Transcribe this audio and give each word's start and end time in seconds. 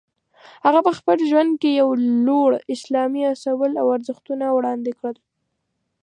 هغه 0.65 0.79
په 0.87 0.91
خپل 0.99 1.17
ژوند 1.29 1.51
کې 1.61 1.69
یو 1.81 1.89
لوړ 2.25 2.51
اسلامي 2.75 3.23
اصول 3.33 3.71
او 3.81 3.87
ارزښتونه 3.95 4.45
وړاندې 4.51 4.91
کړل. 4.99 5.17